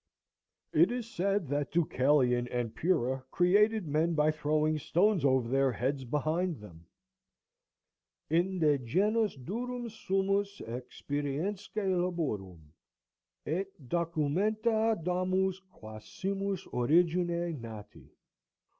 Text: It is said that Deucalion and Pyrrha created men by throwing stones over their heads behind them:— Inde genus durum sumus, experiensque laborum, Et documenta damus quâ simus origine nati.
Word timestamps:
It 0.73 0.91
is 0.91 1.07
said 1.07 1.47
that 1.49 1.69
Deucalion 1.71 2.47
and 2.47 2.73
Pyrrha 2.73 3.23
created 3.29 3.87
men 3.87 4.15
by 4.15 4.31
throwing 4.31 4.79
stones 4.79 5.23
over 5.23 5.47
their 5.47 5.71
heads 5.71 6.05
behind 6.05 6.59
them:— 6.59 6.87
Inde 8.27 8.79
genus 8.83 9.37
durum 9.37 9.91
sumus, 9.91 10.59
experiensque 10.61 11.75
laborum, 11.87 12.73
Et 13.45 13.67
documenta 13.79 15.03
damus 15.03 15.61
quâ 15.71 16.01
simus 16.01 16.65
origine 16.73 17.61
nati. 17.61 18.09